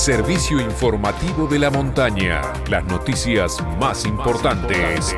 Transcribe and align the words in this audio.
servicio 0.00 0.58
informativo 0.58 1.46
de 1.46 1.58
la 1.58 1.68
montaña. 1.68 2.40
Las 2.70 2.82
noticias 2.86 3.62
más 3.78 4.06
importantes 4.06 5.14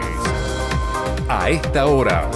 a 1.28 1.50
esta 1.50 1.86
hora. 1.86 2.28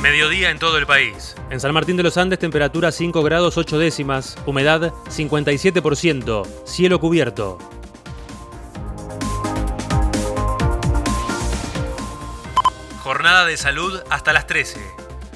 Mediodía 0.00 0.52
en 0.52 0.60
todo 0.60 0.78
el 0.78 0.86
país. 0.86 1.34
En 1.50 1.58
San 1.58 1.74
Martín 1.74 1.96
de 1.96 2.04
los 2.04 2.16
Andes, 2.16 2.38
temperatura 2.38 2.92
5 2.92 3.24
grados 3.24 3.58
8 3.58 3.80
décimas, 3.80 4.38
humedad 4.46 4.94
57%, 5.08 6.46
cielo 6.64 7.00
cubierto. 7.00 7.58
Jornada 13.06 13.46
de 13.46 13.56
salud 13.56 14.00
hasta 14.10 14.32
las 14.32 14.48
13. 14.48 14.80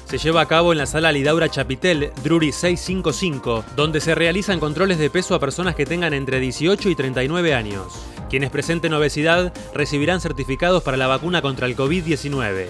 Se 0.03 0.17
lleva 0.17 0.41
a 0.41 0.45
cabo 0.45 0.73
en 0.73 0.77
la 0.77 0.85
sala 0.85 1.13
Lidaura 1.13 1.47
Chapitel, 1.47 2.11
Drury 2.21 2.51
655, 2.51 3.63
donde 3.77 4.01
se 4.01 4.13
realizan 4.13 4.59
controles 4.59 4.99
de 4.99 5.09
peso 5.09 5.35
a 5.35 5.39
personas 5.39 5.73
que 5.73 5.85
tengan 5.85 6.13
entre 6.13 6.41
18 6.41 6.89
y 6.89 6.95
39 6.95 7.53
años. 7.53 7.93
Quienes 8.29 8.49
presenten 8.49 8.93
obesidad 8.93 9.53
recibirán 9.73 10.19
certificados 10.19 10.83
para 10.83 10.97
la 10.97 11.07
vacuna 11.07 11.41
contra 11.41 11.65
el 11.65 11.77
COVID-19. 11.77 12.65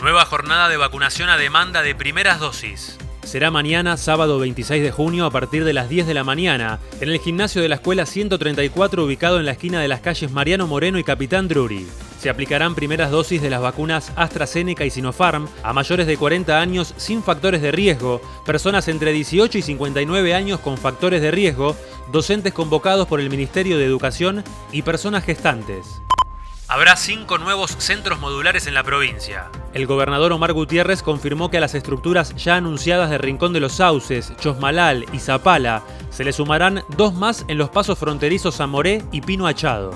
Nueva 0.00 0.24
jornada 0.24 0.70
de 0.70 0.78
vacunación 0.78 1.28
a 1.28 1.36
demanda 1.36 1.82
de 1.82 1.94
primeras 1.94 2.40
dosis. 2.40 2.96
Será 3.22 3.50
mañana, 3.50 3.98
sábado 3.98 4.38
26 4.38 4.82
de 4.82 4.92
junio, 4.92 5.26
a 5.26 5.30
partir 5.30 5.62
de 5.62 5.74
las 5.74 5.90
10 5.90 6.06
de 6.06 6.14
la 6.14 6.24
mañana, 6.24 6.78
en 7.02 7.10
el 7.10 7.20
gimnasio 7.20 7.60
de 7.60 7.68
la 7.68 7.74
Escuela 7.74 8.06
134 8.06 9.04
ubicado 9.04 9.38
en 9.38 9.44
la 9.44 9.52
esquina 9.52 9.78
de 9.78 9.88
las 9.88 10.00
calles 10.00 10.30
Mariano 10.30 10.66
Moreno 10.66 10.98
y 10.98 11.04
Capitán 11.04 11.48
Drury. 11.48 11.86
Se 12.20 12.28
aplicarán 12.28 12.74
primeras 12.74 13.10
dosis 13.10 13.40
de 13.40 13.48
las 13.48 13.62
vacunas 13.62 14.12
AstraZeneca 14.14 14.84
y 14.84 14.90
Sinopharm 14.90 15.48
a 15.62 15.72
mayores 15.72 16.06
de 16.06 16.18
40 16.18 16.60
años 16.60 16.92
sin 16.98 17.22
factores 17.22 17.62
de 17.62 17.72
riesgo, 17.72 18.20
personas 18.44 18.88
entre 18.88 19.14
18 19.14 19.56
y 19.56 19.62
59 19.62 20.34
años 20.34 20.60
con 20.60 20.76
factores 20.76 21.22
de 21.22 21.30
riesgo, 21.30 21.74
docentes 22.12 22.52
convocados 22.52 23.08
por 23.08 23.20
el 23.20 23.30
Ministerio 23.30 23.78
de 23.78 23.86
Educación 23.86 24.44
y 24.70 24.82
personas 24.82 25.24
gestantes. 25.24 26.02
Habrá 26.68 26.96
cinco 26.96 27.38
nuevos 27.38 27.70
centros 27.78 28.20
modulares 28.20 28.66
en 28.66 28.74
la 28.74 28.84
provincia. 28.84 29.48
El 29.72 29.86
gobernador 29.86 30.32
Omar 30.32 30.52
Gutiérrez 30.52 31.02
confirmó 31.02 31.50
que 31.50 31.56
a 31.56 31.60
las 31.62 31.74
estructuras 31.74 32.36
ya 32.36 32.56
anunciadas 32.56 33.08
de 33.08 33.16
Rincón 33.16 33.54
de 33.54 33.60
los 33.60 33.72
Sauces, 33.72 34.36
Chosmalal 34.36 35.06
y 35.14 35.20
Zapala 35.20 35.82
se 36.10 36.24
le 36.24 36.34
sumarán 36.34 36.84
dos 36.98 37.14
más 37.14 37.46
en 37.48 37.56
los 37.56 37.70
pasos 37.70 37.98
fronterizos 37.98 38.58
Zamoré 38.58 39.02
y 39.10 39.22
Pino 39.22 39.46
Achado. 39.46 39.94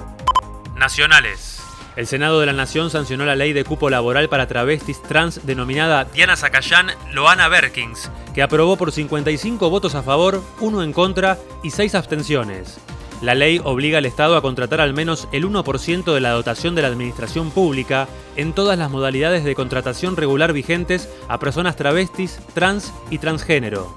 Nacionales. 0.74 1.60
El 1.96 2.08
Senado 2.08 2.40
de 2.40 2.46
la 2.46 2.52
Nación 2.52 2.90
sancionó 2.90 3.24
la 3.24 3.36
ley 3.36 3.52
de 3.52 3.64
cupo 3.64 3.88
laboral 3.88 4.28
para 4.28 4.48
travestis 4.48 5.00
trans 5.00 5.46
denominada 5.46 6.04
Diana 6.04 6.36
Zacayán 6.36 6.90
Loana 7.12 7.46
Berkins, 7.48 8.10
que 8.34 8.42
aprobó 8.42 8.76
por 8.76 8.90
55 8.90 9.70
votos 9.70 9.94
a 9.94 10.02
favor, 10.02 10.42
uno 10.60 10.82
en 10.82 10.92
contra 10.92 11.38
y 11.62 11.70
6 11.70 11.94
abstenciones. 11.94 12.78
La 13.22 13.36
ley 13.36 13.60
obliga 13.62 13.98
al 13.98 14.06
Estado 14.06 14.36
a 14.36 14.42
contratar 14.42 14.80
al 14.80 14.92
menos 14.92 15.28
el 15.30 15.48
1% 15.48 16.12
de 16.12 16.20
la 16.20 16.32
dotación 16.32 16.74
de 16.74 16.82
la 16.82 16.88
administración 16.88 17.52
pública 17.52 18.08
en 18.34 18.52
todas 18.54 18.76
las 18.76 18.90
modalidades 18.90 19.44
de 19.44 19.54
contratación 19.54 20.16
regular 20.16 20.52
vigentes 20.52 21.08
a 21.28 21.38
personas 21.38 21.76
travestis, 21.76 22.40
trans 22.54 22.92
y 23.08 23.18
transgénero. 23.18 23.96